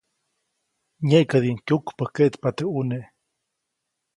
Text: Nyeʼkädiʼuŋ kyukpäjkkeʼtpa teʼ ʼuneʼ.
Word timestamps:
Nyeʼkädiʼuŋ 1.07 1.57
kyukpäjkkeʼtpa 1.65 2.49
teʼ 2.57 2.69
ʼuneʼ. 2.73 3.05